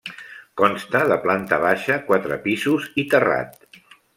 Consta 0.61 1.01
de 1.11 1.17
planta 1.27 1.61
baixa, 1.65 1.99
quatre 2.09 2.41
pisos 2.49 2.89
i 3.03 3.07
terrat. 3.13 3.83